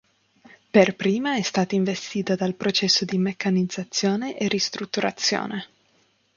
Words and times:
Per 0.71 0.95
prima 0.95 1.35
è 1.35 1.43
stata 1.43 1.75
investita 1.75 2.33
dal 2.35 2.55
processo 2.55 3.05
di 3.05 3.19
meccanizzazione 3.19 4.35
e 4.35 4.47
ristrutturazione. 4.47 5.67